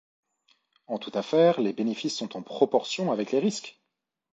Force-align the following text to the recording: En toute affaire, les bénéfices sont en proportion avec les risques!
En 0.87 0.97
toute 0.97 1.15
affaire, 1.15 1.61
les 1.61 1.73
bénéfices 1.73 2.17
sont 2.17 2.35
en 2.35 2.41
proportion 2.41 3.11
avec 3.11 3.31
les 3.31 3.37
risques! 3.37 3.79